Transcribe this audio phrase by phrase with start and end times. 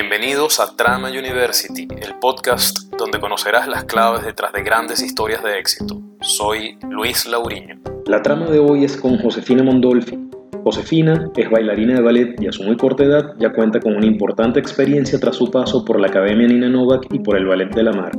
[0.00, 5.58] Bienvenidos a Trama University, el podcast donde conocerás las claves detrás de grandes historias de
[5.58, 6.00] éxito.
[6.20, 7.80] Soy Luis Lauriño.
[8.06, 10.16] La trama de hoy es con Josefina Mondolfi.
[10.62, 14.06] Josefina es bailarina de ballet y a su muy corta edad ya cuenta con una
[14.06, 17.82] importante experiencia tras su paso por la Academia Nina Novak y por el Ballet de
[17.82, 18.12] la Mar.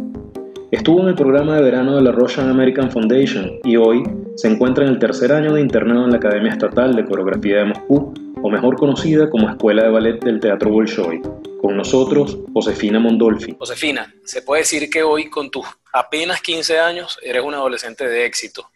[0.71, 4.04] Estuvo en el programa de verano de la Russian American Foundation y hoy
[4.36, 7.66] se encuentra en el tercer año de internado en la Academia Estatal de Coreografía de
[7.68, 11.22] Moscú, o mejor conocida como Escuela de Ballet del Teatro Bolshoi.
[11.62, 13.55] Con nosotros, Josefina Mondolfi.
[13.59, 18.26] Josefina, se puede decir que hoy, con tus apenas 15 años, eres una adolescente de
[18.26, 18.70] éxito.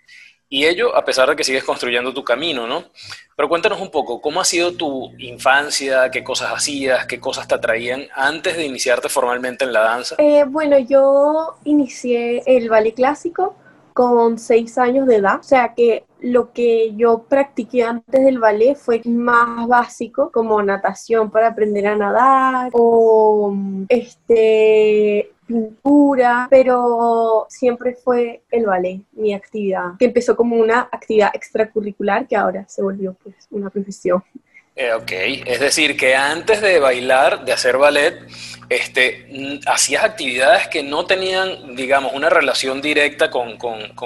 [0.50, 2.84] Y ello a pesar de que sigues construyendo tu camino, ¿no?
[3.36, 6.12] Pero cuéntanos un poco, ¿cómo ha sido tu infancia?
[6.12, 7.08] ¿Qué cosas hacías?
[7.08, 10.16] ¿Qué cosas te atraían antes de iniciarte formalmente en la danza?
[10.20, 13.56] Eh, bueno, yo inicié el ballet clásico
[13.94, 18.76] con seis años de edad, o sea que lo que yo practiqué antes del ballet
[18.76, 23.54] fue más básico, como natación para aprender a nadar o
[23.90, 32.26] este pintura, pero siempre fue el ballet, mi actividad, que empezó como una actividad extracurricular
[32.26, 34.24] que ahora se volvió pues una profesión.
[34.76, 35.12] Eh, ok,
[35.46, 38.16] es decir, que antes de bailar, de hacer ballet,
[38.70, 43.58] este, hacías actividades que no tenían, digamos, una relación directa con,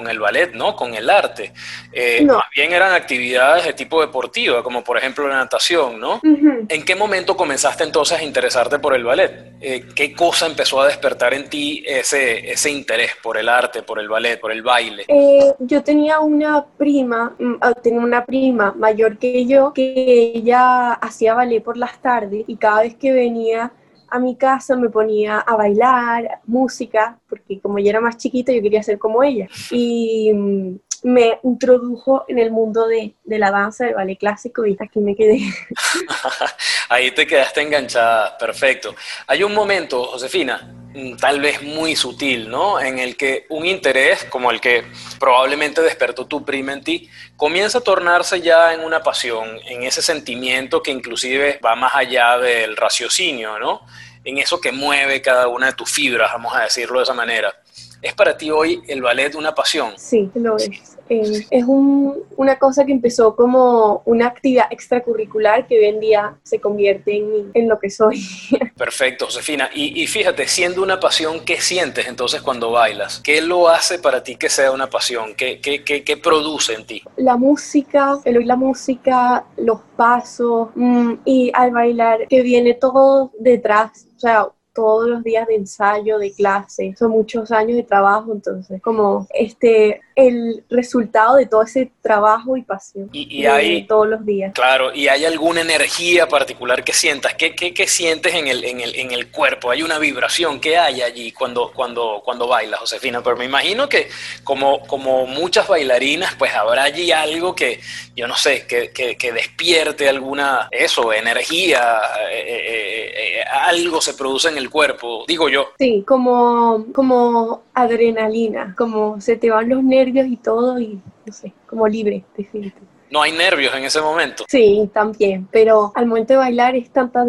[0.07, 0.75] el ballet, ¿no?
[0.75, 1.53] Con el arte.
[1.91, 6.21] Eh, más bien eran actividades de tipo deportiva, como por ejemplo la natación, ¿no?
[6.23, 9.53] ¿En qué momento comenzaste entonces a interesarte por el ballet?
[9.59, 13.99] Eh, ¿Qué cosa empezó a despertar en ti ese, ese interés por el arte, por
[13.99, 15.05] el ballet, por el baile?
[15.07, 20.93] Eh, yo tenía una prima, mm, ah, tenía una prima mayor que yo, que ella
[20.93, 23.71] hacía ballet por las tardes y cada vez que venía
[24.09, 28.61] a mi casa me ponía a bailar música, porque como yo era más chiquita yo
[28.61, 29.47] quería ser como ella.
[29.71, 34.75] Y mm, me introdujo en el mundo de, de, la danza, del ballet clásico y
[34.79, 35.39] aquí me quedé.
[36.89, 38.95] Ahí te quedaste enganchada, perfecto.
[39.27, 40.76] Hay un momento, Josefina,
[41.19, 42.79] tal vez muy sutil, ¿no?
[42.79, 44.83] En el que un interés como el que
[45.19, 50.01] probablemente despertó tu prima en ti, comienza a tornarse ya en una pasión, en ese
[50.01, 53.85] sentimiento que inclusive va más allá del raciocinio, ¿no?
[54.23, 57.53] En eso que mueve cada una de tus fibras, vamos a decirlo de esa manera.
[58.01, 59.93] ¿Es para ti hoy el ballet una pasión?
[59.97, 60.96] Sí, lo es.
[61.09, 66.59] Eh, es una cosa que empezó como una actividad extracurricular que hoy en día se
[66.59, 68.21] convierte en, en lo que soy.
[68.77, 69.69] Perfecto, Josefina.
[69.73, 73.19] Y, y, fíjate, siendo una pasión, ¿qué sientes entonces cuando bailas?
[73.23, 75.33] ¿Qué lo hace para ti que sea una pasión?
[75.35, 77.01] ¿Qué, qué, qué, qué produce en ti?
[77.15, 83.31] La música, el oír la música, los pasos mm, y al bailar que viene todo
[83.39, 84.07] detrás.
[84.15, 88.79] O sea, todos los días de ensayo, de clase, son muchos años de trabajo, entonces
[88.79, 94.51] como este el resultado de todo ese trabajo y pasión y, hay, todos los días.
[94.53, 98.81] Claro, y hay alguna energía particular que sientas, ¿qué, qué, qué sientes en el, en,
[98.81, 99.69] el, en el cuerpo?
[99.69, 103.21] ¿Hay una vibración que hay allí cuando, cuando, cuando bailas, Josefina?
[103.21, 104.09] Pero me imagino que
[104.43, 107.79] como, como muchas bailarinas, pues habrá allí algo que,
[108.15, 112.01] yo no sé, que, que, despierte alguna, eso, energía,
[112.31, 115.69] eh, eh, eh, algo se produce en el cuerpo, digo yo.
[115.77, 121.53] Sí, como, como adrenalina, como se te van los nervios y todo y no sé,
[121.67, 122.97] como libre, definitivamente.
[123.09, 124.45] No hay nervios en ese momento.
[124.47, 127.25] Sí, también, pero al momento de bailar es tanta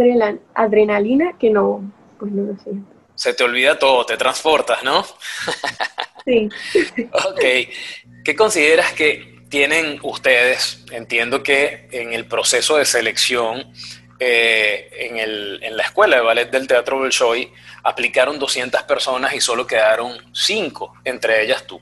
[0.55, 1.83] adrenalina que no,
[2.19, 2.91] pues no lo siento.
[3.15, 5.05] Se te olvida todo, te transportas, ¿no?
[6.25, 6.47] Sí.
[7.13, 7.41] ok.
[8.23, 10.85] ¿Qué consideras que tienen ustedes?
[10.91, 13.73] Entiendo que en el proceso de selección
[14.21, 17.53] eh, en, el, en, la escuela de ballet del Teatro Bolshoi
[17.85, 21.81] aplicaron 200 personas y solo quedaron 5, entre ellas tú.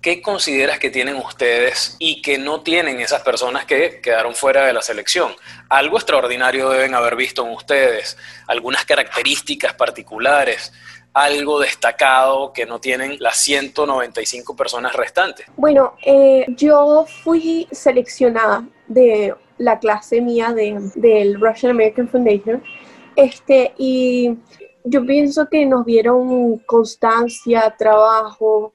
[0.00, 4.72] ¿Qué consideras que tienen ustedes y que no tienen esas personas que quedaron fuera de
[4.72, 5.34] la selección?
[5.68, 8.16] Algo extraordinario deben haber visto en ustedes,
[8.46, 10.72] algunas características particulares,
[11.12, 15.46] algo destacado que no tienen las 195 personas restantes.
[15.56, 22.62] Bueno, eh, yo fui seleccionada de la clase mía de, del Russian American Foundation.
[23.14, 24.34] Este, y
[24.84, 28.72] yo pienso que nos vieron constancia, trabajo,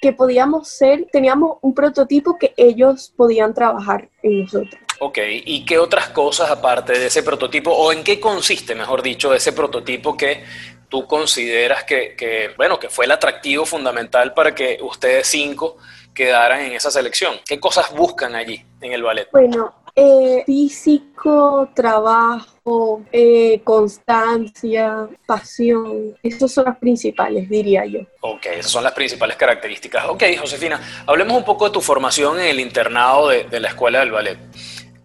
[0.00, 4.80] que podíamos ser, teníamos un prototipo que ellos podían trabajar en nosotros.
[5.00, 9.34] Ok, ¿y qué otras cosas aparte de ese prototipo, o en qué consiste, mejor dicho,
[9.34, 10.44] ese prototipo que
[10.88, 15.76] tú consideras que, que bueno, que fue el atractivo fundamental para que ustedes cinco
[16.14, 17.34] quedaran en esa selección?
[17.44, 19.28] ¿Qué cosas buscan allí en el ballet?
[19.32, 26.16] Bueno, eh, físico, trabajo, eh, constancia, pasión.
[26.22, 28.00] Esos son las principales, diría yo.
[28.20, 30.06] Ok, esas son las principales características.
[30.08, 34.12] Ok, Josefina, hablemos un poco de tu formación en el internado de, la Escuela del
[34.12, 34.38] Ballet.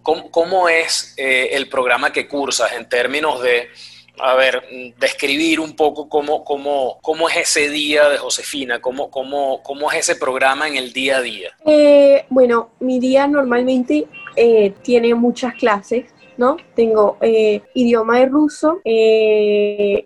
[0.01, 3.68] ¿Cómo, es eh, el programa que cursas en términos de
[4.19, 4.63] a ver,
[4.98, 10.00] describir un poco cómo, cómo, cómo es ese día de Josefina, cómo, cómo, cómo es
[10.00, 11.51] ese programa en el día a día.
[11.66, 14.07] Eh, bueno, mi día normalmente
[14.38, 16.06] eh, tiene muchas clases.
[16.38, 16.56] ¿no?
[16.75, 18.80] Tengo eh, idioma de ruso,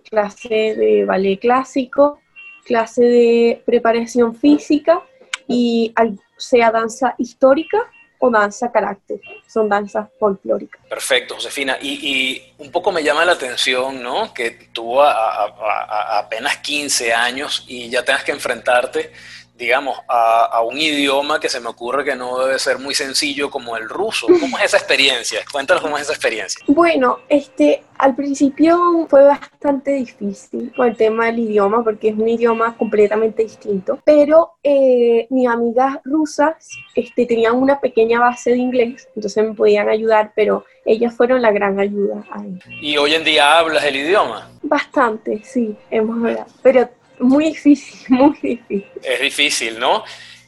[0.09, 2.21] clase de ballet clásico,
[2.65, 5.01] clase de preparación física
[5.45, 5.93] y
[6.37, 7.91] sea danza histórica
[8.23, 10.79] o danza carácter, son danzas folclóricas.
[10.87, 11.77] Perfecto, Josefina.
[11.81, 14.31] Y, un poco me llama la atención, ¿no?
[14.31, 19.11] Que tú a, apenas 15 años y ya tengas que enfrentarte
[19.61, 23.77] digamos, a, un idioma que se me ocurre que no debe ser muy sencillo como
[23.77, 24.25] el ruso.
[24.39, 25.41] ¿Cómo es esa experiencia?
[25.51, 26.63] Cuéntanos cómo es esa experiencia.
[26.65, 32.27] Bueno, este, al principio fue bastante difícil con el tema del idioma porque es un
[32.27, 39.07] idioma completamente distinto, pero eh, mis amigas rusas este, tenían una pequeña base de inglés,
[39.15, 42.57] entonces me podían ayudar, pero ellas fueron la gran ayuda ahí.
[42.81, 44.49] ¿Y hoy en día hablas el idioma?
[44.63, 46.89] Bastante, sí, hemos hablado, pero
[47.21, 48.85] muy difícil, muy difícil.
[49.03, 50.03] Es difícil, ¿no?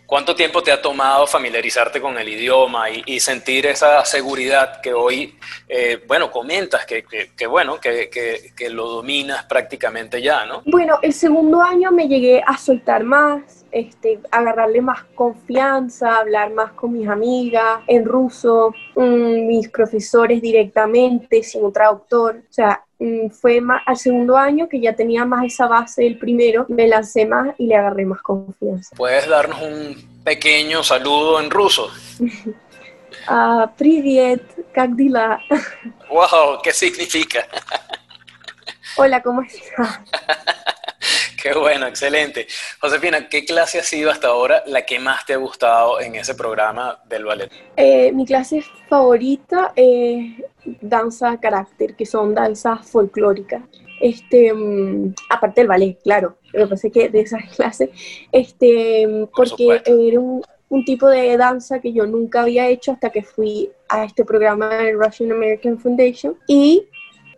[0.06, 5.36] ¿Cuánto tiempo te ha tomado familiarizarte con el idioma y, sentir esa seguridad que hoy,
[5.68, 7.04] eh, bueno, comentas que,
[7.36, 10.62] que, bueno, que, que, lo dominas prácticamente ya, ¿no?
[10.66, 16.73] Bueno, el segundo año me llegué a soltar más, este, agarrarle más confianza, hablar más
[16.73, 22.37] con mis amigas en ruso, mm, mis profesores directamente, sin un traductor.
[22.49, 26.19] O sea, Mm, fue más, al segundo año que ya tenía más esa base del
[26.19, 28.97] primero, me lancé más y le agarré más confianza.
[28.97, 31.91] ¿Puedes darnos un pequeño saludo en ruso?
[33.31, 34.43] uh, Привет,
[34.75, 35.41] как дела?
[36.11, 37.47] Wow, ¿qué significa?
[38.97, 40.00] Hola, ¿cómo estás?
[41.44, 42.48] Qué bueno, excelente.
[42.80, 46.36] Josefina, ¿qué clase ha sido hasta ahora la que más te ha gustado en ese
[46.36, 47.51] programa del ballet?
[47.75, 50.42] Eh, mi clase favorita es
[50.80, 53.62] danza carácter, que son danzas folclóricas.
[54.00, 57.89] Este, mm, aparte del ballet, claro, pero pensé que de esas clases,
[58.31, 63.22] este, porque era un, un, tipo de danza que yo nunca había hecho hasta que
[63.22, 66.88] fui a este programa del Russian American Foundation y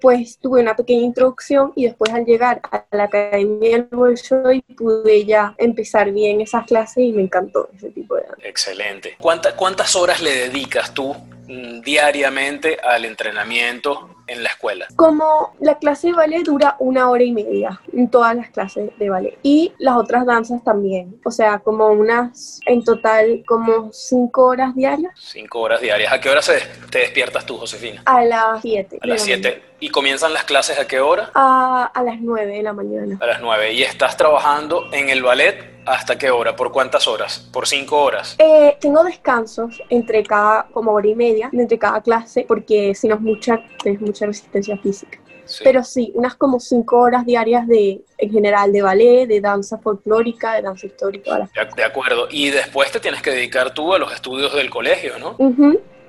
[0.06, 5.26] pues tuve una pequeña introducción y después al llegar a la Academia del Bolshoi pude
[5.26, 8.48] ya empezar bien esas clases y me encantó ese tipo de danza.
[8.48, 9.16] Excelente.
[9.20, 11.16] ¿Cuántas horas le dedicas tú
[11.48, 14.88] mm, diariamente al entrenamiento en la escuela?
[14.96, 19.10] Como la clase de ballet dura una hora y media en todas las clases de
[19.10, 24.76] ballet y las otras danzas también, o sea, como unas, en total, como cinco horas
[24.76, 25.14] diarias.
[25.16, 26.12] Cinco horas diarias.
[26.12, 28.02] ¿A qué hora se, te despiertas tú, Josefina?
[28.06, 29.00] A las siete.
[29.02, 29.62] A las siete.
[29.80, 31.32] ¿Y comienzan las clases a qué hora?
[31.34, 33.18] A, a las nueve de la mañana.
[33.22, 33.74] A las nueve.
[33.74, 36.56] ¿Y estás trabajando en el ballet ¿Hasta qué hora?
[36.56, 37.48] ¿Por cuántas horas?
[37.52, 38.36] ¿Por cinco horas?
[38.40, 43.16] Eh, tengo descansos entre cada, como hora y media, entre cada clase, porque si no
[43.16, 45.20] es mucha, es mucha resistencia física.
[45.64, 50.56] Pero sí, unas como cinco horas diarias de, en general, de ballet, de danza folclórica,
[50.56, 51.48] de danza histórica.
[51.76, 52.28] De, acuerdo.
[52.32, 55.38] Y después te tienes que dedicar tú a los estudios del colegio, ¿no?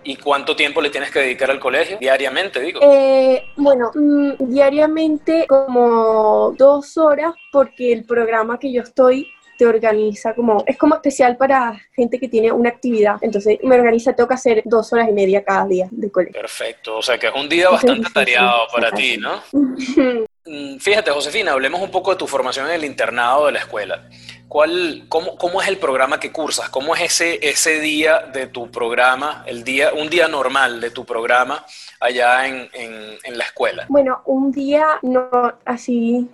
[0.05, 1.99] ¿Y cuánto tiempo le tienes que dedicar al colegio?
[1.99, 2.81] Diariamente, digo.
[2.81, 10.35] Eh, bueno, mm, diariamente como dos horas, porque el programa que yo estoy te organiza
[10.35, 13.17] como, es como especial para gente que tiene una actividad.
[13.21, 16.41] Entonces me organiza, tengo que hacer dos horas y media cada día de colegio.
[16.41, 19.43] Perfecto, o sea que es un día bastante tareado para ti, ¿no?
[20.49, 24.09] Mm, fíjate, Josefina, hablemos un poco de tu formación en el internado de la escuela.
[24.47, 26.69] ¿Cuál, cómo, cómo, es el programa que cursas?
[26.69, 31.05] ¿Cómo es ese, ese día de tu programa, el día, un día normal de tu
[31.05, 31.67] programa
[31.99, 33.87] allá en, en, en la escuela?
[33.89, 35.29] Bueno, un día no
[35.65, 36.31] así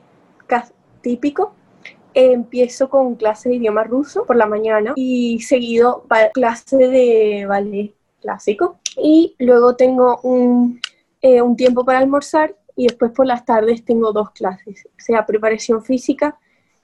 [1.01, 1.55] típico
[2.15, 8.79] empiezo con clase de idioma ruso por la mañana y seguido clase de ballet clásico
[8.97, 10.81] y luego tengo un,
[11.21, 15.85] eh, un tiempo para almorzar y después por las tardes tengo dos clases, sea preparación
[15.85, 16.39] física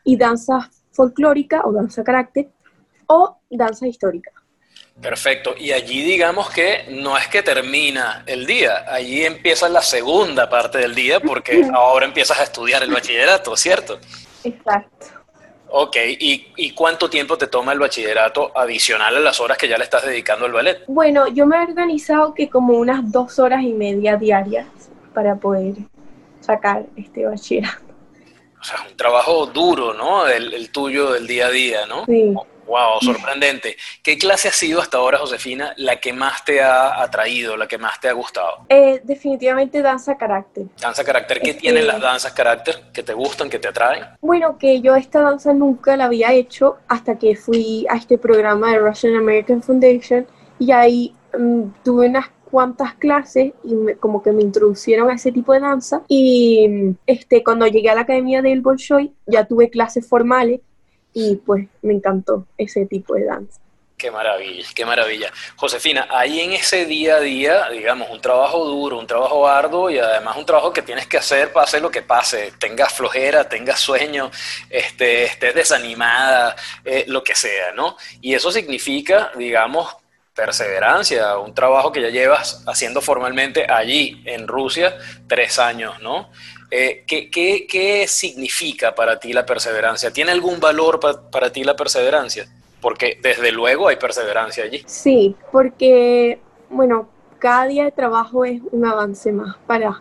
[0.04, 2.48] y danza folclórica o danza carácter
[3.06, 4.32] o danza histórica.
[5.00, 5.54] Perfecto.
[5.56, 10.78] Y allí digamos que no es que termina el día, allí empieza la segunda parte
[10.78, 13.98] del día porque ahora empiezas a estudiar el bachillerato, ¿cierto?
[14.42, 15.17] Exacto.
[15.70, 19.84] Ok, ¿Y, cuánto tiempo te toma el bachillerato adicional a las horas que ya le
[19.84, 20.84] estás dedicando al ballet?
[20.86, 24.66] Bueno, yo me he organizado que como unas dos horas y media diarias
[25.12, 25.74] para poder
[26.40, 27.84] sacar este bachillerato.
[28.60, 30.26] O sea, un trabajo duro, ¿no?
[30.26, 32.06] El, el tuyo del día a día, ¿no?
[32.06, 32.34] Sí.
[32.68, 33.76] Wow, sorprendente.
[34.02, 37.78] ¿Qué clase ha sido hasta ahora, Josefina, la que más te ha atraído, la que
[37.78, 38.66] más te ha gustado?
[38.68, 40.66] Eh, definitivamente danza carácter.
[40.78, 41.40] Danza carácter.
[41.40, 44.04] ¿Qué tienen las danzas carácter que te gustan, que te atraen?
[44.20, 48.72] Bueno, que yo esta danza nunca la había hecho hasta que fui a este programa
[48.72, 50.26] de Russian American Foundation
[50.58, 55.52] y ahí mm, tuve unas, cuantas clases y como que me introducieron a ese tipo
[55.52, 60.60] de danza y este cuando llegué a la academia del Bolshoi ya tuve clases formales
[61.18, 63.60] y pues me encantó ese tipo de danza.
[63.96, 65.32] Qué maravilla, qué maravilla.
[65.56, 69.98] Josefina, ahí en ese día a día, digamos, un trabajo duro, un trabajo arduo y
[69.98, 74.30] además un trabajo que tienes que hacer pase lo que pase, tengas flojera, tengas sueño,
[74.70, 77.96] este, estés desanimada, eh, lo que sea, ¿no?
[78.20, 79.96] Y eso significa, digamos,
[80.38, 86.30] perseverancia, un trabajo que ya llevas haciendo formalmente allí, en Rusia, tres años, ¿no?
[86.70, 90.12] Eh, ¿qué, qué, significa para ti la perseverancia?
[90.12, 92.46] ¿Tiene algún valor para ti la perseverancia?
[92.80, 94.84] Porque desde luego hay perseverancia allí.
[94.86, 96.38] Sí, porque,
[96.70, 97.08] bueno,
[97.40, 100.00] cada día de trabajo es un avance más para,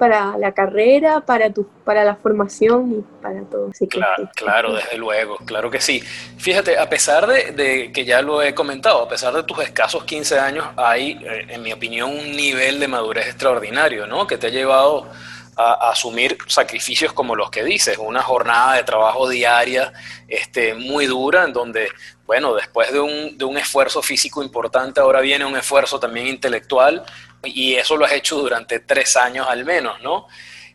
[0.00, 3.70] para la carrera, para, tu, para la formación y para todo.
[3.90, 6.00] claro, claro, desde luego, claro que sí.
[6.38, 10.04] Fíjate, a pesar de, de, que ya lo he comentado, a pesar de tus escasos
[10.04, 14.26] 15 años, hay, eh, en mi opinión, un nivel de madurez extraordinario, ¿no?
[14.26, 15.06] Que te ha llevado
[15.54, 19.92] a, asumir sacrificios como los que dices, una jornada de trabajo diaria
[20.28, 21.88] este, muy dura, en donde,
[22.24, 27.04] bueno, después de un, de un esfuerzo físico importante, ahora viene un esfuerzo también intelectual,
[27.44, 30.26] y eso lo has hecho durante tres años al menos, ¿no?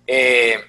[0.08, 0.60] Eh,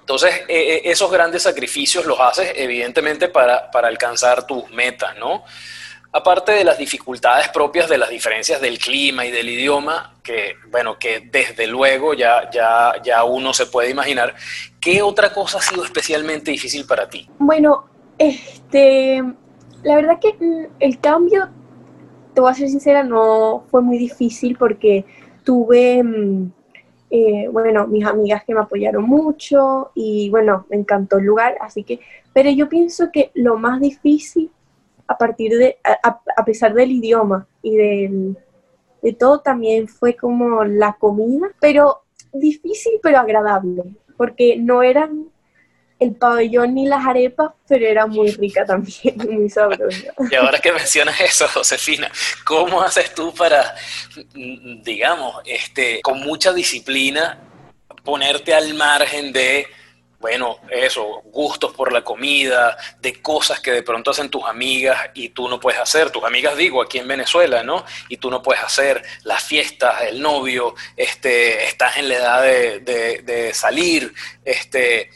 [0.00, 5.44] entonces, eh, eh, esos grandes sacrificios los haces evidentemente para, para alcanzar tus metas, ¿no?
[6.12, 10.98] Aparte de las dificultades propias de las diferencias del clima y del idioma, que bueno,
[10.98, 14.34] que desde luego ya, ya, ya uno se puede imaginar,
[14.80, 17.28] ¿qué otra cosa ha sido especialmente difícil para ti?
[17.38, 17.88] Bueno,
[18.18, 19.22] este,
[19.84, 21.48] la verdad que mm, el cambio,
[22.34, 25.04] te voy a ser sincera, no fue muy difícil porque
[25.50, 26.52] tuve, mm,
[27.10, 31.82] eh, bueno, mis amigas que me apoyaron mucho y bueno, me encantó el lugar, así
[31.82, 31.98] que,
[32.32, 34.48] pero yo pienso que lo más difícil
[35.08, 38.38] a partir de, a, pesar del idioma y del,
[39.02, 42.02] de todo, también fue como la comida, pero
[42.32, 43.82] difícil pero agradable,
[44.16, 45.30] porque no eran
[46.00, 50.12] el pabellón ni las arepas, pero era muy rica también, muy sabrosa.
[50.30, 52.10] Y ahora que mencionas eso, Josefina,
[52.44, 53.74] ¿cómo haces tú para,
[54.82, 57.38] digamos, este, con mucha disciplina,
[58.02, 59.66] ponerte al margen de
[60.20, 65.30] bueno, eso, gustos por la comida, de cosas que de pronto hacen tus amigas y
[65.30, 66.10] tú no puedes hacer.
[66.10, 67.86] Tus amigas, digo, aquí en Venezuela, ¿no?
[68.10, 73.50] Y tú no puedes hacer las fiestas, el novio, este, estás en la edad de,
[73.54, 74.12] salir,
[74.44, 75.10] este,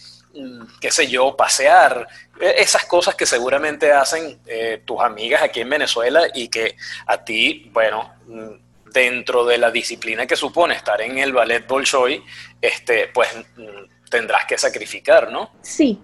[0.80, 2.06] qué sé yo, pasear.
[2.40, 6.76] E, esas cosas que seguramente hacen eh, tus amigas aquí en Venezuela y que
[7.06, 12.22] a ti, bueno, mm, dentro de la disciplina que supone estar en el ballet Bolshoi,
[12.60, 15.50] este, pues mm, tendrás que sacrificar, ¿no?
[15.62, 16.00] Sí,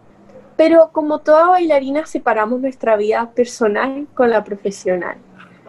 [0.56, 5.16] pero como toda bailarina separamos nuestra vida personal con la profesional,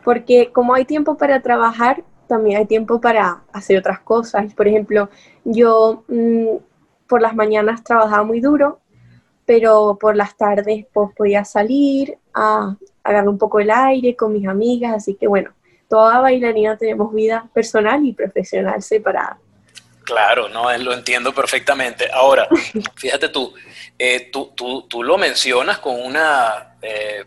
[0.03, 4.53] porque como hay tiempo para trabajar, también hay tiempo para hacer otras cosas.
[4.53, 5.09] Por ejemplo,
[5.43, 6.57] yo mm,
[7.11, 8.79] por las mañanas trabajaba muy duro,
[9.45, 14.47] pero por las tardes pues, podía salir a agarrar un poco el aire con mis
[14.47, 15.51] amigas, así que bueno,
[15.89, 19.37] toda bailarina tenemos vida personal y profesional separada.
[20.03, 22.09] Claro, no, lo entiendo perfectamente.
[22.11, 22.47] Ahora,
[22.95, 23.53] fíjate tú,
[23.97, 27.25] eh, tú, tú, tú, lo mencionas con una eh,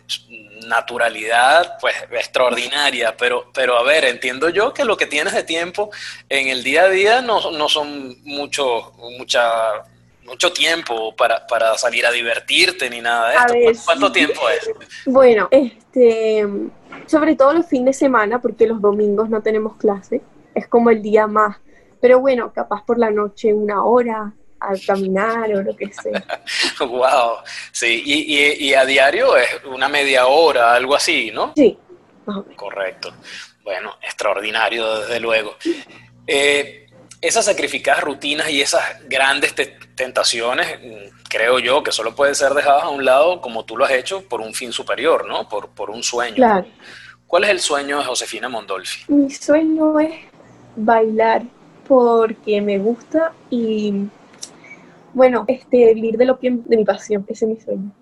[0.67, 5.91] naturalidad pues extraordinaria, pero, pero a ver, entiendo yo que lo que tienes de tiempo
[6.29, 9.85] en el día a día no, no son mucho, mucha,
[10.25, 13.85] mucho tiempo para, para, salir a divertirte ni nada de esto.
[13.85, 14.71] ¿Cuánto, tiempo es?
[15.07, 16.45] Bueno, este,
[17.07, 20.23] sobre todo los fines de semana, porque los domingos no tenemos clase,
[20.55, 21.59] es como el día más
[22.05, 24.31] pero bueno, capaz por la noche una hora
[24.61, 26.23] al caminar o lo que sea.
[26.81, 27.37] wow,
[27.73, 31.55] sí, y, a diario es una media hora, algo así, ¿no?
[31.57, 31.79] Sí.
[32.57, 33.11] Correcto.
[33.63, 35.57] Bueno, extraordinario, desde luego.
[36.27, 36.89] Eh,
[37.23, 39.55] esas sacrificadas rutinas y esas grandes
[39.95, 43.87] tentaciones, mm, creo yo que solo pueden ser dejadas a un lado, como tú lo
[43.87, 45.49] has hecho, por un fin superior, ¿no?
[45.49, 46.35] Por, por un sueño.
[46.35, 46.67] Claro.
[47.27, 49.11] ¿Cuál es el sueño de Josefina Mondolfi?
[49.11, 50.13] Mi sueño es
[50.77, 51.45] bailar
[51.87, 54.09] porque me gusta y
[55.13, 57.93] bueno, este, vivir de lo que de mi pasión, ese es mi sueño.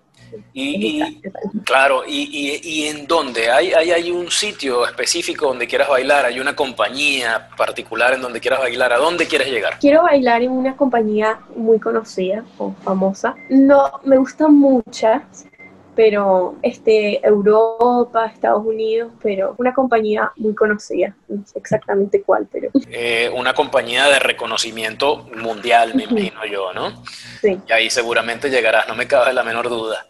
[0.54, 1.20] Y,
[1.64, 3.50] claro, y, y, en dónde?
[3.50, 6.26] ¿Hay, ¿Hay, ¿Hay un sitio específico donde quieras bailar?
[6.26, 8.92] ¿Hay una compañía particular en donde quieras bailar?
[8.92, 9.78] ¿A dónde quieres llegar?
[9.78, 13.34] Quiero bailar en una compañía muy conocida o famosa.
[13.50, 15.46] No, me gustan muchas,
[15.94, 22.70] pero este, Europa, Estados Unidos, pero una compañía muy conocida, no sé exactamente cuál, pero...
[22.90, 27.04] Eh, una compañía de reconocimiento mundial, me imagino yo, ¿no?
[27.40, 27.58] Sí.
[27.68, 30.06] Y ahí seguramente llegarás, no me cabe la menor duda.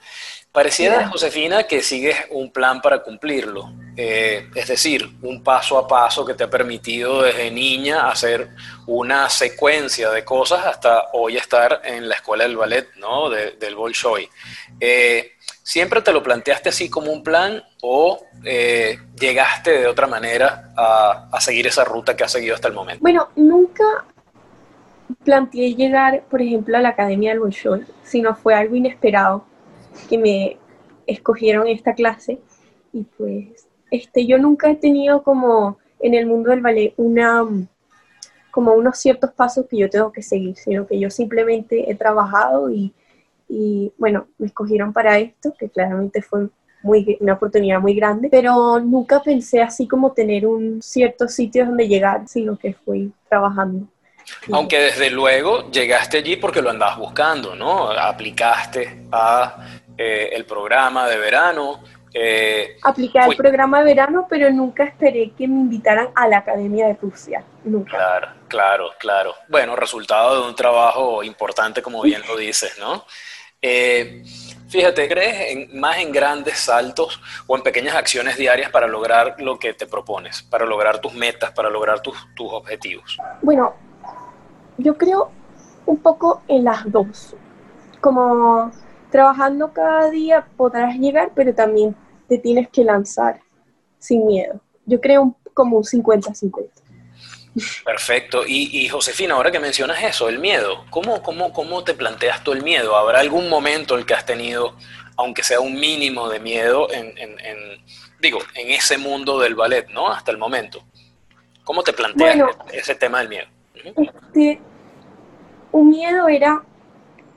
[0.53, 3.73] Pareciera, Josefina, que sigues un plan para cumplirlo.
[3.97, 8.51] eh, es decir, un paso a paso que te ha permitido desde niña hacer
[8.87, 13.31] una secuencia de cosas hasta hoy estar en la escuela del ballet, ¿no?
[13.31, 14.29] del Bolshoi.
[14.79, 20.73] Eh, ¿Siempre te lo planteaste así como un plan o eh, llegaste de otra manera
[20.77, 23.01] a, a, seguir esa ruta que has seguido hasta el momento?
[23.01, 23.85] Bueno, nunca
[25.25, 29.45] planteé llegar, por ejemplo, a la Academia del Bolshoi, sino fue algo inesperado
[30.09, 30.59] que me
[31.07, 32.41] escogieron esta clase
[32.93, 37.45] y pues este, yo nunca he tenido como en el mundo del ballet una
[38.51, 42.71] como unos ciertos pasos que yo tengo que seguir, sino que yo simplemente he trabajado
[42.71, 42.93] y,
[43.55, 46.49] y bueno, me escogieron para esto, que claramente fue
[46.83, 51.87] muy, una oportunidad muy grande, pero nunca pensé así como tener un cierto sitio donde
[51.87, 53.87] llegar, sino que fui trabajando.
[54.51, 57.91] Aunque desde luego llegaste allí porque lo andabas buscando, ¿no?
[57.91, 59.67] Aplicaste a
[59.99, 61.81] eh, el programa de verano,
[62.15, 66.87] eh, Apliqué al programa de verano, pero nunca esperé que me invitaran a la Academia
[66.87, 67.45] de Rusia.
[67.65, 67.91] Nunca.
[67.91, 69.35] Claro, claro, claro.
[69.49, 73.05] Bueno, resultado de un trabajo importante, como bien lo dices, ¿no?
[73.65, 74.25] Eh,
[74.67, 79.57] fíjate, ¿crees en, más en grandes saltos o en pequeñas acciones diarias para lograr lo
[79.57, 83.17] que te propones, para lograr tus metas, para lograr tus, tus objetivos?
[83.41, 83.75] Bueno,
[84.79, 85.31] yo creo
[85.87, 87.37] un poco en las dos.
[88.01, 88.73] Como
[89.11, 91.95] trabajando cada día podrás llegar, pero también
[92.29, 93.41] te tienes que lanzar
[94.01, 94.61] sin miedo.
[94.87, 96.82] Yo creo como un 50-50.
[97.85, 98.43] Perfecto.
[98.47, 102.63] Y, Josefina, ahora que mencionas eso, el miedo, ¿cómo, cómo, ¿cómo te planteas tú el
[102.63, 102.97] miedo?
[102.97, 104.77] ¿Habrá algún momento en el que has tenido,
[105.17, 107.15] aunque sea un mínimo de miedo, en,
[108.21, 110.09] digo, en ese mundo del ballet, ¿no?
[110.09, 110.83] Hasta el momento.
[111.65, 112.39] ¿Cómo te planteas
[112.73, 113.47] ese tema del miedo?
[113.75, 114.61] este,
[115.73, 116.63] un miedo era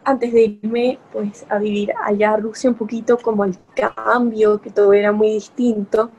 [0.04, 4.70] antes de irme pues a vivir allá a Rusia un poquito como el cambio, que
[4.70, 6.12] todo era muy distinto,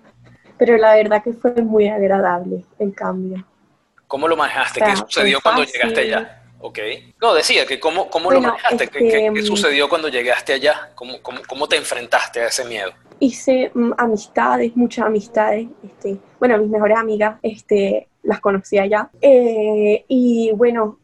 [0.58, 3.46] pero la verdad que fue muy agradable el cambio.
[4.06, 4.80] ¿Cómo lo manejaste?
[4.80, 6.42] ¿Qué sucedió cuando llegaste allá?
[6.60, 6.78] Ok.
[7.20, 10.90] No, decía que cómo, cómo lo manejaste, ¿Qué, ¿Qué, mm, sucedió cuando llegaste allá?
[10.94, 12.92] ¿Cómo, cómo, cómo te enfrentaste a ese miedo?
[13.18, 15.68] Hice mm, amistades, muchas amistades.
[15.84, 19.10] Este, bueno, mis mejores amigas este, las conocí allá.
[19.20, 20.98] Eh, y bueno,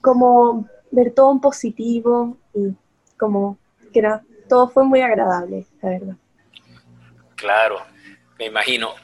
[0.00, 2.72] como ver todo en positivo y
[3.18, 3.58] como
[3.92, 6.16] que era, todo fue muy agradable, la verdad.
[7.36, 7.78] Claro,
[8.38, 8.94] me imagino.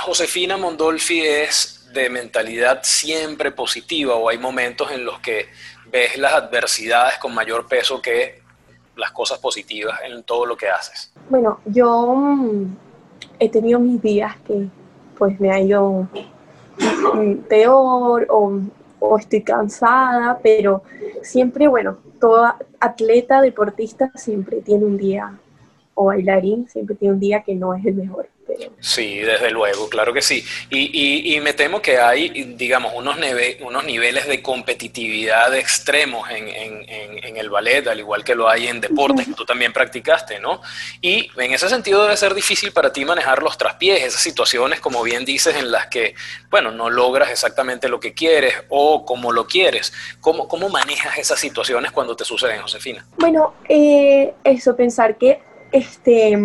[0.00, 5.46] Josefina Mondolfi es de mentalidad siempre positiva o hay momentos en los que
[5.90, 8.40] ves las adversidades con mayor peso que
[8.96, 11.12] las cosas positivas en todo lo que haces?
[11.28, 12.76] Bueno, yo mm,
[13.38, 14.66] he tenido mis días que
[15.16, 16.08] pues me ha ido
[17.14, 18.60] mm, peor o
[19.00, 20.82] o estoy cansada, pero
[21.22, 25.36] siempre, bueno, todo atleta, deportista siempre tiene un día,
[25.94, 28.28] o bailarín siempre tiene un día que no es el mejor.
[28.80, 30.44] Sí, desde luego, claro que sí.
[30.70, 33.16] Y, y, me temo que hay, digamos, unos,
[33.60, 38.66] unos niveles de competitividad extremos en, en, en, el ballet, al igual que lo hay
[38.66, 40.60] en deportes, que tú también practicaste, ¿no?
[41.00, 45.02] Y en ese sentido debe ser difícil para ti manejar los traspiés, esas situaciones, como
[45.02, 46.14] bien dices, en las que,
[46.50, 49.92] bueno, no logras exactamente lo que quieres o como lo quieres.
[50.20, 53.06] ¿Cómo, cómo manejas esas situaciones cuando te suceden, Josefina?
[53.18, 55.40] Bueno, eh, eso, pensar que
[55.72, 56.36] este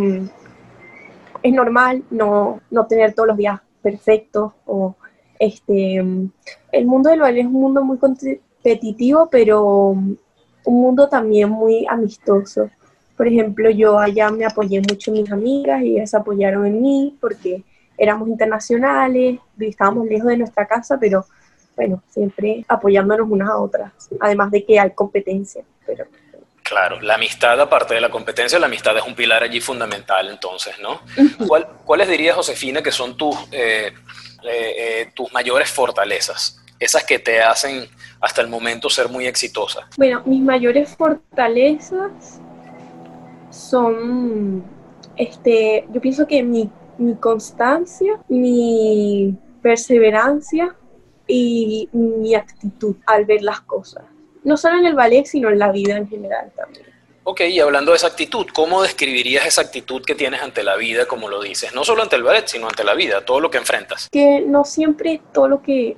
[1.46, 4.96] es normal no, no tener todos los días perfectos o
[5.38, 10.18] este el mundo del baile es un mundo muy competitivo pero un
[10.66, 12.72] mundo también muy amistoso.
[13.16, 17.16] Por ejemplo yo allá me apoyé mucho en mis amigas y ellas apoyaron en mí
[17.22, 17.64] porque
[17.96, 21.26] éramos internacionales estábamos lejos de nuestra casa pero
[21.76, 26.06] bueno siempre apoyándonos unas a otras además de que hay competencia pero
[26.66, 30.74] Claro, la amistad, aparte de la competencia, la amistad es un pilar allí fundamental, entonces,
[30.82, 31.00] ¿no?
[31.86, 33.94] ¿Cuáles dirías, Josefina, que son tus, eh,
[34.44, 36.60] eh, eh, tus mayores fortalezas?
[36.80, 37.88] Esas que te hacen
[38.20, 39.88] hasta el momento ser muy exitosa.
[39.96, 42.42] Bueno, mis mayores fortalezas
[43.52, 44.64] son,
[45.18, 50.76] este, yo pienso que mi, mi constancia, mi perseverancia
[51.28, 54.04] y mi actitud al ver las cosas
[54.46, 56.86] no solo en el ballet, sino en la vida en general también.
[57.28, 61.08] Ok, y hablando de esa actitud, ¿cómo describirías esa actitud que tienes ante la vida,
[61.08, 61.74] como lo dices?
[61.74, 64.08] No solo ante el ballet, sino ante la vida, todo lo que enfrentas.
[64.12, 65.98] Que no siempre todo lo que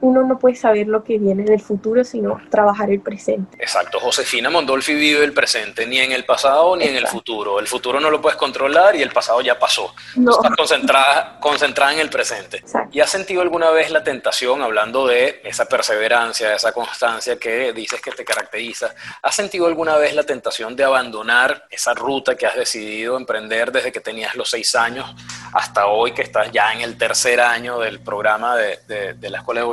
[0.00, 3.56] uno no puede saber lo que viene en el futuro, sino trabajar el presente.
[3.58, 7.58] Exacto, Josefina Mondolfi vive el presente, ni en el pasado ni en el futuro.
[7.58, 9.94] El futuro no lo puedes controlar y el pasado ya pasó.
[10.16, 10.32] No.
[10.32, 12.58] Estás concentrada, concentrada en el presente.
[12.58, 12.90] Exacto.
[12.92, 18.00] ¿Y has sentido alguna vez la tentación, hablando de esa perseverancia, esa constancia que dices
[18.00, 22.56] que te caracteriza, ¿has sentido alguna vez la tentación de abandonar esa ruta que has
[22.56, 25.14] decidido emprender desde que tenías los seis años
[25.52, 29.62] hasta hoy que estás ya en el tercer año del programa de, de la Escuela
[29.62, 29.66] de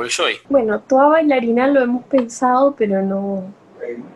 [0.48, 3.52] Bueno, toda bailarina lo hemos pensado, pero no,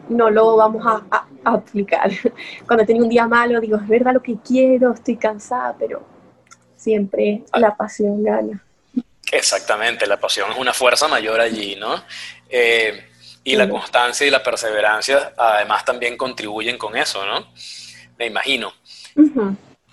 [0.09, 2.11] no lo vamos a, aplicar.
[2.67, 6.03] Cuando tengo un día malo, digo, es verdad lo que quiero, estoy cansada, pero
[6.77, 7.59] siempre ah.
[7.59, 8.63] la pasión gana.
[9.31, 12.03] Exactamente, la pasión es una fuerza mayor allí, ¿no?
[12.49, 13.05] Eh,
[13.45, 17.47] y la constancia y la perseverancia además también contribuyen con eso, ¿no?
[18.19, 18.73] Me imagino.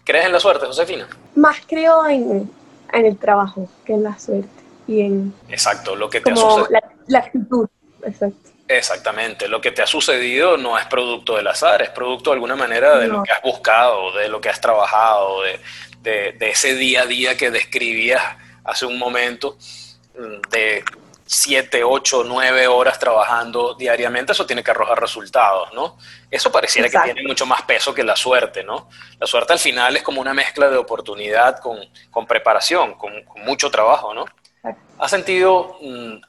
[0.04, 1.08] ¿Crees en la suerte, Josefina?
[1.36, 2.50] Más creo en,
[2.92, 4.65] en el trabajo que en la suerte.
[4.88, 6.68] Y en, Exacto, lo que te ha sucedido.
[6.70, 7.68] La, la actitud,
[8.04, 8.56] exacto.
[8.68, 12.56] Exactamente, lo que te ha sucedido no es producto del azar, es producto de alguna
[12.56, 15.60] manera de lo que has buscado, de lo que has trabajado, de,
[16.34, 18.24] de, ese día a día que describías
[18.64, 19.56] hace un momento,
[20.18, 20.84] mm, de
[21.28, 25.98] siete, ocho, nueve horas trabajando diariamente, eso tiene que arrojar resultados, ¿no?
[26.32, 28.90] Eso pareciera que tiene mucho más peso que la suerte, ¿no?
[29.20, 31.78] La suerte al final es como una mezcla de oportunidad con,
[32.10, 34.26] con preparación, con, con mucho trabajo, ¿no?
[34.98, 36.22] ¿Has sentido mm,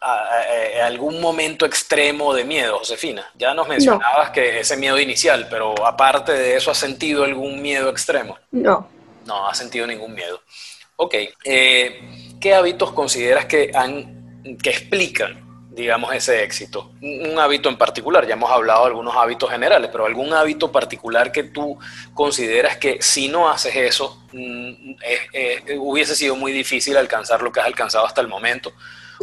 [0.84, 3.30] algún momento extremo de miedo, Josefina?
[3.38, 7.88] Ya nos mencionabas que ese miedo inicial, pero aparte de eso, ¿has sentido algún miedo
[7.88, 8.36] extremo?
[8.50, 8.88] No.
[9.24, 10.40] No, has sentido ningún miedo.
[10.96, 11.14] Ok.
[11.44, 15.45] Eh, ¿Qué hábitos consideras que, han, que explican
[15.76, 16.90] digamos, ese éxito?
[17.02, 21.30] Un hábito en particular, ya hemos hablado de algunos hábitos generales, pero algún hábito particular
[21.30, 21.78] que tú
[22.14, 24.94] consideras que si no haces eso, mm,
[25.78, 28.72] hubiese sido muy difícil alcanzar lo que has alcanzado hasta el momento,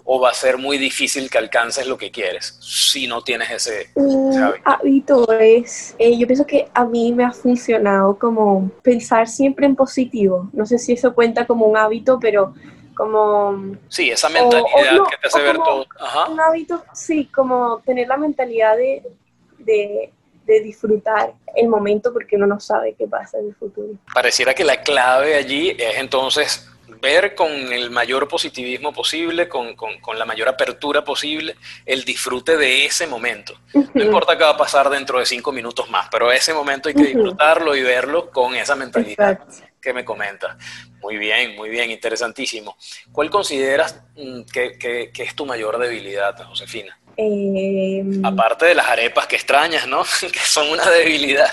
[0.04, 3.90] o va a ser muy difícil que alcances lo que quieres si no tienes ese,
[3.96, 4.62] hábito.
[4.64, 9.76] hábito es, eh, yo pienso que a mí me ha funcionado como pensar siempre en
[9.76, 10.50] positivo.
[10.54, 12.54] No sé si eso cuenta como un hábito, pero
[12.94, 13.76] como...
[13.90, 15.86] Sí, esa mentalidad que te hace ver todo.
[16.30, 19.04] Un hábito, sí, como tener la mentalidad de,
[19.60, 20.12] de,
[20.46, 23.94] de, disfrutar el momento porque uno no sabe qué pasa en el futuro.
[24.14, 26.70] Pareciera que la clave allí es entonces
[27.02, 32.58] ver con el mayor positivismo posible, con, con, con, la mayor apertura posible, el disfrute
[32.58, 33.54] de ese momento.
[33.94, 36.96] No importa qué va a pasar dentro de cinco minutos más, pero ese momento hay
[36.96, 39.40] que disfrutarlo y verlo con esa mentalidad
[39.84, 40.56] que me comentas.
[41.02, 42.78] Muy bien, muy bien, interesantísimo.
[43.12, 46.98] ¿Cuál consideras mm, que, es tu mayor debilidad, Josefina?
[47.18, 50.04] Em, Aparte de las arepas que extrañas, ¿no?
[50.32, 51.52] que son una debilidad.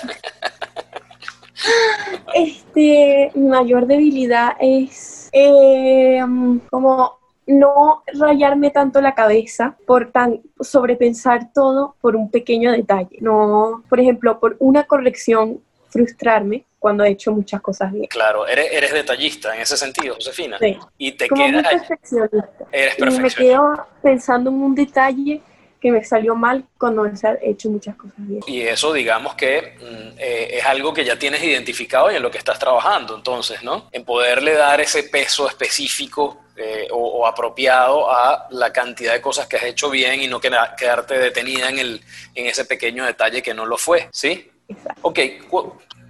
[2.34, 11.52] este, mi mayor debilidad es em, como no rayarme tanto la cabeza por tan sobrepensar
[11.52, 13.18] todo por un pequeño detalle.
[13.20, 18.06] No, por ejemplo, por una corrección frustrarme cuando he hecho muchas cosas bien.
[18.06, 20.56] Claro, eres, eres detallista en ese sentido, Josefina.
[20.58, 20.78] Sí.
[20.96, 21.68] Y te Como quedas.
[21.68, 22.64] perfeccionista.
[22.72, 25.42] Eres Y me quedo pensando en un detalle
[25.80, 27.12] que me salió mal cuando he
[27.42, 28.42] hecho muchas cosas bien.
[28.46, 32.30] Y eso, digamos que mm, eh, es algo que ya tienes identificado y en lo
[32.30, 33.88] que estás trabajando, entonces, ¿no?
[33.90, 39.46] En poderle dar ese peso específico eh, o, o, apropiado a la cantidad de cosas
[39.46, 42.02] que has hecho bien y no quedarte detenida en, el,
[42.34, 44.50] en ese pequeño detalle que no lo fue, ¿sí?
[44.68, 45.00] Exacto.
[45.02, 45.18] Ok,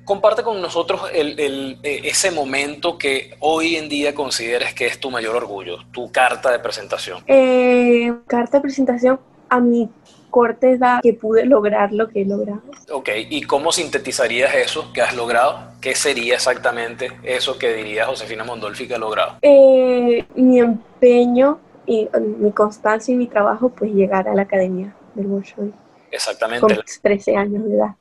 [0.04, 4.98] comparte con nosotros el, el, eh, ese momento que hoy en día consideres que es
[4.98, 7.22] tu mayor orgullo, tu carta de presentación.
[7.28, 9.20] Eh, carta de presentación
[9.50, 9.90] a mi
[10.30, 12.62] corta edad que pude lograr lo que he logrado.
[12.90, 15.58] Ok, ¿y cómo sintetizarías eso que has logrado?
[15.80, 19.36] ¿Qué sería exactamente eso que diría Josefina Mondolfi que ha logrado?
[19.42, 22.08] Eh, mi empeño y
[22.38, 25.72] mi constancia y mi trabajo, pues llegar a la academia del Bolshoi.
[26.10, 26.60] Exactamente.
[26.60, 27.94] Con 13 años de edad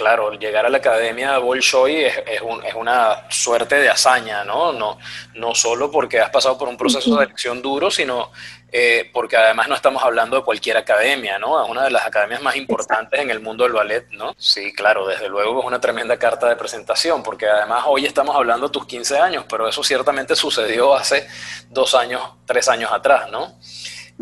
[0.00, 4.72] claro, llegar a la Academia Bolshoi es, es, un, es, una suerte de hazaña, ¿no?
[4.72, 4.98] ¿no?
[5.34, 8.32] No solo porque has pasado por un proceso de elección duro, sino
[8.72, 11.62] eh, porque además no estamos hablando de cualquier academia, ¿no?
[11.62, 14.34] Es una de las academias más importantes en el mundo del ballet, ¿no?
[14.38, 18.68] Sí, claro, desde luego es una tremenda carta de presentación, porque además hoy estamos hablando
[18.68, 21.28] de tus 15 años, pero eso ciertamente sucedió hace
[21.68, 23.58] dos años, tres años atrás, ¿no?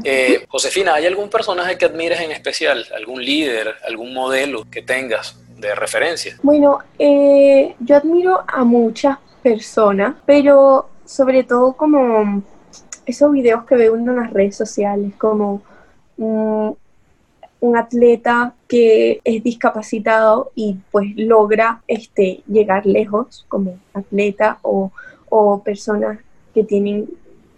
[0.04, 2.86] Eh, Josefina, ¿hay algún personaje que admires en especial?
[2.94, 5.36] ¿Algún líder, algún modelo que tengas?
[5.58, 6.36] De referencia?
[6.42, 12.42] Bueno, eh, yo admiro a muchas personas, pero sobre todo como
[13.06, 15.62] esos videos que veo uno en las redes sociales, como
[16.16, 16.74] um,
[17.60, 24.92] un atleta que es discapacitado y pues logra este, llegar lejos como atleta o,
[25.28, 26.18] o personas
[26.54, 27.08] que tienen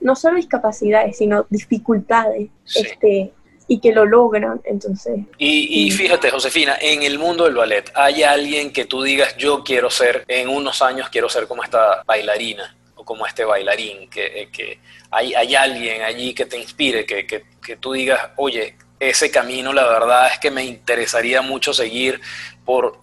[0.00, 3.32] no solo discapacidades, sino dificultades, este,
[3.70, 5.20] y que lo logran, entonces.
[5.38, 9.62] Y, y, fíjate, Josefina, en el mundo del ballet, ¿hay alguien que tú digas, yo
[9.62, 12.76] quiero ser, en unos años quiero ser como esta bailarina?
[12.96, 14.78] o como este bailarín, que, que
[15.10, 19.72] hay, hay, alguien allí que te inspire, que, que, que tú digas, oye, ese camino
[19.72, 22.20] la verdad es que me interesaría mucho seguir
[22.64, 22.98] por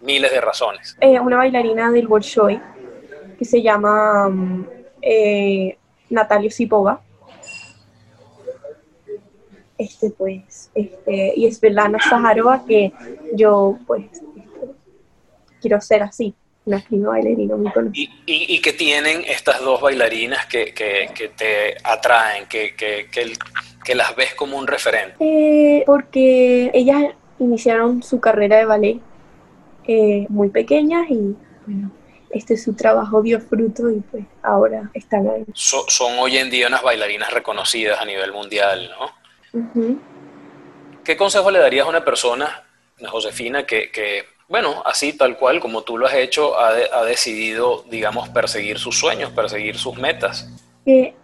[0.00, 0.96] miles de razones.
[1.00, 2.60] Eh, una bailarina del Bolshoi
[3.38, 4.66] que se llama um,
[5.00, 5.76] eh,
[6.08, 7.00] Natalia Sipova.
[9.80, 12.92] Este, pues, este, y es Belana Sajarova que
[13.32, 14.44] yo, pues, este,
[15.62, 16.34] quiero ser así,
[16.66, 18.12] una bailarina muy conocida.
[18.26, 23.08] ¿Y, y, y que tienen estas dos bailarinas que, que, que te atraen, que, que,
[23.10, 25.16] que, las ves como un referente?
[25.18, 29.00] Eh, porque ellas iniciaron su carrera de ballet
[29.88, 31.34] eh, muy pequeñas y,
[31.66, 31.90] bueno,
[32.28, 35.46] este su trabajo dio fruto y pues ahora están ahí.
[35.54, 39.19] So, son hoy en día unas bailarinas reconocidas a nivel mundial, ¿no?
[39.52, 39.98] Uh -huh.
[41.04, 42.62] ¿Qué consejo le darías a una persona,
[43.08, 47.02] Josefina, que, que, bueno, así tal cual como tú lo has hecho, ha, de, ha
[47.04, 50.48] decidido, digamos, perseguir sus sueños, perseguir sus metas?
[50.86, 51.14] Eh,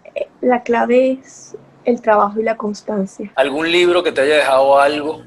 [0.40, 3.30] la clave es el trabajo y la constancia.
[3.36, 5.22] ¿Algún libro que te haya dejado algo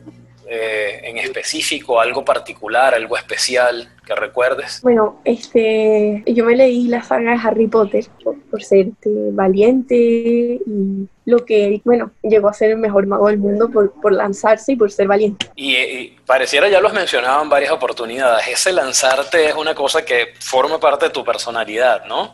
[0.52, 4.82] eh, en específico, algo particular, algo especial que recuerdes?
[4.82, 9.96] Bueno, este, yo me leí la saga de Harry Potter por, por ser este, valiente
[9.96, 14.72] y lo que, bueno, llegó a ser el mejor mago del mundo por, por lanzarse
[14.72, 15.46] y por ser valiente.
[15.56, 20.04] Y, y, pareciera, ya lo has mencionado en varias oportunidades, ese lanzarte es una cosa
[20.04, 22.34] que forma parte de tu personalidad, ¿no?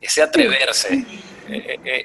[0.00, 0.88] Ese atreverse.
[0.88, 1.20] Sí.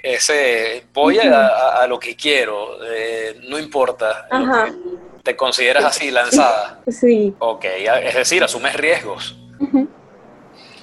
[0.03, 4.27] Ese voy a, a, lo que quiero, eh, no importa.
[4.29, 4.67] Ajá.
[4.67, 6.79] Lo que, ¿Te consideras así, lanzada?
[6.87, 7.35] Sí.
[7.37, 7.63] Ok,
[8.03, 9.37] es decir, asumes riesgos.
[9.59, 9.87] Uh -huh.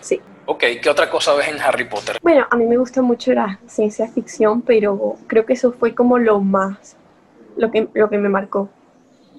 [0.01, 0.21] Sí.
[0.47, 2.21] Ok, ¿qué otra cosa ves en Harry Potter?
[2.23, 6.17] Bueno, a mí me gusta mucho la ciencia ficción, pero creo que eso fue como
[6.19, 6.97] lo más,
[7.57, 8.69] lo que, lo que me marcó.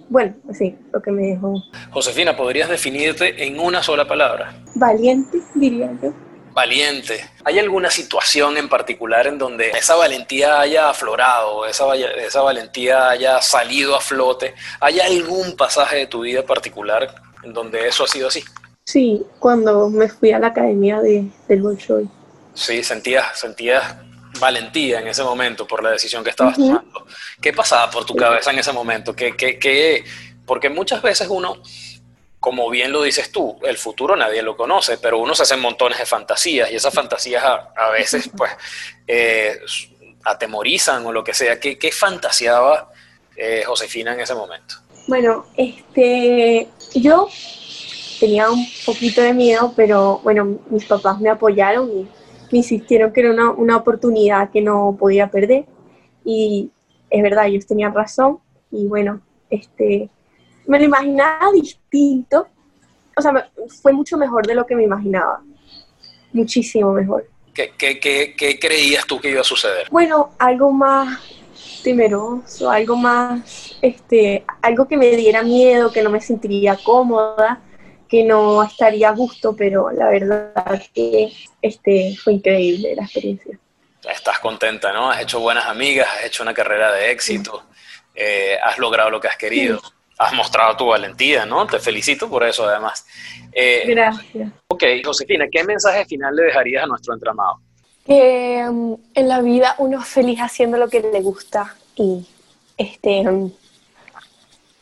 [0.10, 1.54] Bueno, sí, lo que me dejó.
[1.92, 4.56] Josefina, ¿podrías definirte en una sola palabra?
[4.76, 6.12] Valiente, diría yo
[6.58, 7.24] valiente.
[7.46, 13.40] ¿Hay alguna situación en particular en donde esa valentía haya aflorado, esa, esa valentía haya
[13.44, 14.56] salido a flote?
[14.80, 18.44] ¿Hay algún pasaje de tu vida particular en donde eso ha sido así?
[18.84, 22.10] Sí, cuando me fui a la academia de, del Bolshoi.
[22.56, 23.96] Sí, sentías, sentías
[24.40, 26.68] valentía en ese momento por la decisión que estabas uh -huh.
[26.70, 27.06] tomando.
[27.40, 29.16] ¿Qué pasaba por tu cabeza en ese momento?
[29.16, 30.04] ¿Qué, qué, qué?
[30.44, 31.62] Porque muchas veces uno
[32.40, 35.98] como bien lo dices tú, el futuro nadie lo conoce, pero uno se hace montones
[35.98, 38.52] de fantasías y esas fantasías a, a veces pues
[39.08, 39.60] eh,
[40.24, 41.60] atemorizan o lo que sea.
[41.60, 42.92] ¿Qué, qué fantaseaba
[43.36, 44.76] eh, Josefina en ese momento?
[45.08, 47.28] Bueno, este, yo
[48.20, 52.08] tenía un poquito de miedo, pero bueno, mis papás me apoyaron y
[52.52, 55.66] me insistieron que era una, una oportunidad que no podía perder
[56.26, 56.72] y
[57.10, 60.10] es verdad, ellos tenían razón y bueno, este,
[60.68, 62.48] me lo imaginaba distinto.
[63.16, 63.44] O sea, me,
[63.82, 65.42] fue mucho mejor de lo que me imaginaba.
[66.34, 67.28] Muchísimo mejor.
[67.54, 69.88] ¿Qué, qué, qué, qué creías tú que iba a suceder?
[69.90, 71.20] Bueno, algo más
[71.84, 77.62] temeroso, algo más, este, algo que me diera miedo, que no me sentiría cómoda,
[78.08, 83.58] que no estaría a gusto, pero la verdad que este, fue increíble la experiencia.
[84.08, 85.10] Estás contenta, ¿no?
[85.10, 88.12] Has hecho buenas amigas, has hecho una carrera de éxito, sí.
[88.16, 89.80] eh, has logrado lo que has querido.
[89.80, 91.66] Sí has mostrado tu valentía, ¿no?
[91.68, 93.06] Te felicito por eso, además.
[93.52, 94.52] Eh, Gracias.
[94.68, 97.60] Ok, Josefina, ¿qué mensaje final le dejarías a nuestro entramado?
[98.06, 102.26] Que um, en la vida uno es feliz haciendo lo que le gusta y
[102.78, 103.52] este um,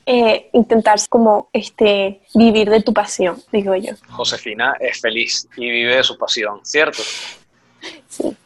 [0.05, 3.93] eh, intentar como este vivir de tu pasión, digo yo.
[4.09, 7.01] Josefina es feliz y vive de su pasión, ¿cierto?
[8.07, 8.37] Sí.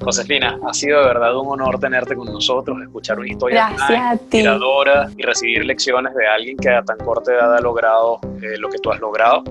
[0.00, 5.10] Josefina, ha sido de verdad un honor tenerte con nosotros, escuchar una historia tan inspiradora
[5.16, 8.78] y recibir lecciones de alguien que a tan corta edad ha logrado eh, lo que
[8.78, 9.42] tú has logrado.